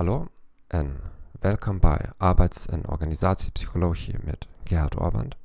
[0.00, 0.26] Hallo
[0.66, 0.96] en
[1.40, 5.36] welkom bij Arbeids- en Organisatiepsychologie met Gerhard Orband,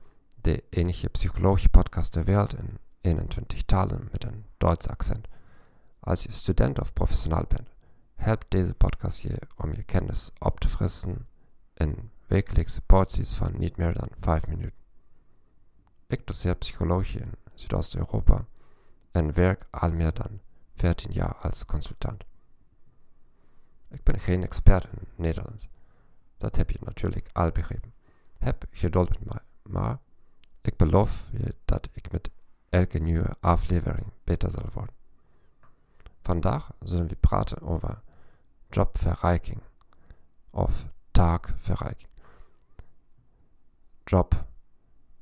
[0.42, 5.28] de enige psychologie-podcast der Welt in 21 talen met een Duits accent.
[6.00, 7.70] Als je student of professional bent,
[8.16, 11.28] helpt deze podcast je kennis op te frissen
[11.74, 14.80] in wekelijkse porties van niet meer dan 5 minuten.
[16.08, 18.46] Ik doseer psychologie in Südosteuropa
[19.12, 20.40] en werk al meer dan
[20.76, 22.24] 14 jaar als consultant.
[23.88, 25.68] Ik ben geen expert in Nederlands.
[26.38, 27.94] Dat heb je natuurlijk al begrepen.
[28.38, 30.00] Heb geduld met mij, maar
[30.62, 32.30] ik beloof je dat ik met
[32.70, 34.96] elke nieuwe aflevering beter zal worden.
[36.22, 38.02] Vandaag zullen we praten over
[38.70, 39.62] jobverrijking
[40.50, 42.10] of taakverrijking.
[44.04, 44.46] Job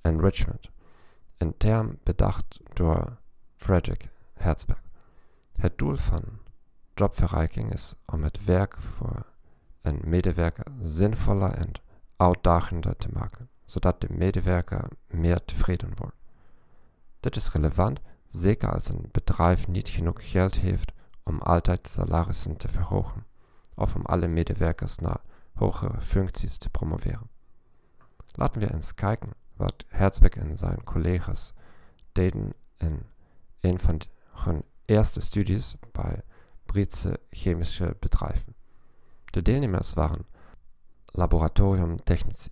[0.01, 0.69] enrichment,
[1.37, 3.17] een term bedacht door
[3.55, 4.81] Frederick Herzberg.
[5.55, 6.23] Het doel van
[6.93, 9.25] jobverrijking is om het werk voor
[9.81, 11.71] een medewerker zinvoller en
[12.15, 16.15] uitdagender te maken, zodat de medewerker meer tevreden wordt.
[17.19, 20.91] Dit is relevant, zeker als een bedrijf niet genoeg geld heeft
[21.23, 23.25] om altijd salarissen te verhogen
[23.75, 25.21] of om alle medewerkers naar
[25.53, 27.29] hogere functies te promoveren.
[28.31, 31.53] Laten we eens kijken wat Herzberg en zijn collega's
[32.11, 33.01] deden in
[33.59, 36.21] een van hun eerste studies bij
[36.73, 38.55] Britse chemische bedrijven.
[39.25, 40.25] De deelnemers waren
[41.05, 42.49] laboratoriumtechnici.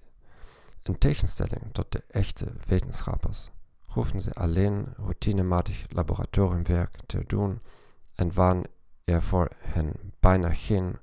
[0.83, 3.49] In tegenstelling tot de echte wetenschappers
[3.85, 7.61] hoefden ze alleen routinematig laboratoriumwerk te doen
[8.15, 8.63] en waren
[9.03, 10.99] er voor hen bijna geen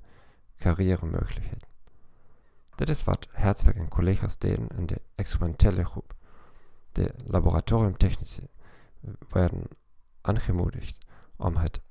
[0.57, 1.67] carrièremogelijkheden.
[2.75, 6.15] Dit is wat Herzberg en collega's deden in de experimentele groep.
[6.91, 8.47] De laboratoriumtechnici
[9.29, 9.63] werden
[10.21, 10.97] aangemoedigd
[11.35, 11.81] om het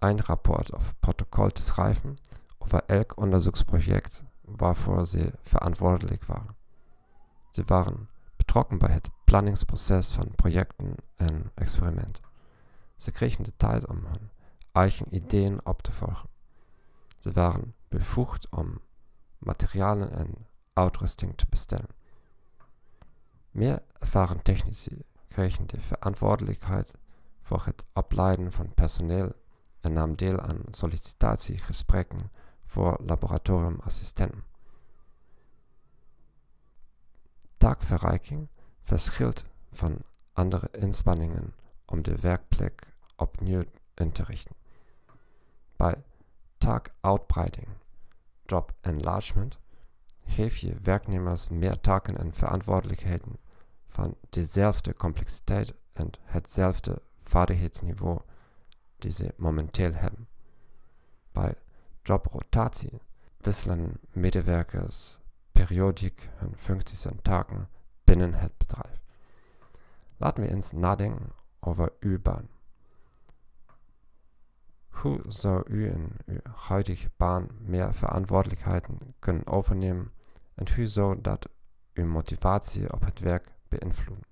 [0.00, 2.16] Einrapport of Protokoll te schrijven
[2.58, 6.56] over elk onderzoeksproject waarvoor ze verantwoordelijk waren.
[7.50, 12.24] Ze waren betrokken bij het planningsproces van projecten en experimenten.
[12.96, 14.30] Ze kregen de tijd om hun
[15.82, 16.28] te volgen.
[17.18, 18.80] Ze waren bevoegd om
[19.38, 21.98] materialen en uitrusting te bestellen.
[23.50, 26.90] Meer ervaren technici kregen de verantwoordelijkheid
[27.42, 29.32] voor het opleiden van personeel
[29.80, 32.30] en nam deel aan sollicitatiegesprekken
[32.64, 34.44] voor laboratoriumassistenten.
[37.56, 38.48] Taakverrijking
[38.82, 40.02] verschilt van
[40.32, 41.54] andere inspanningen
[41.84, 42.82] om de werkplek
[43.16, 43.64] opnieuw
[43.94, 44.56] in te richten.
[45.76, 46.02] Bij
[46.58, 47.68] taakuitbreiding,
[48.46, 49.58] job enlargement,
[50.24, 53.38] geef je werknemers meer taken en verantwoordelijkheden
[53.88, 58.20] van dezelfde complexiteit en hetzelfde vaardigheidsniveau
[59.00, 60.28] die ze momenteel hebben.
[61.32, 61.54] Bij
[62.02, 63.00] jobrotatie
[63.36, 65.18] wisselen medewerkers
[65.52, 67.68] periodiek hun functies en taken
[68.04, 69.02] binnen het bedrijf.
[70.16, 72.48] Laten we eens nadenken over uw baan.
[74.88, 80.12] Hoe zou u in uw huidige baan meer verantwoordelijkheden kunnen overnemen
[80.54, 81.48] en hoe zou dat
[81.92, 84.24] uw motivatie op het werk beïnvloeden?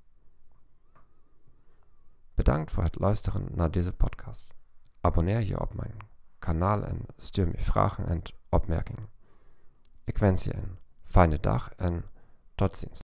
[2.35, 4.58] Bedankt voor het luisteren naar deze podcast.
[5.01, 5.97] Abonneer je op mijn
[6.39, 9.09] kanaal en stuur me vragen en opmerkingen.
[10.05, 11.73] Ik wens je een fijne dag
[12.55, 12.97] tot ziens.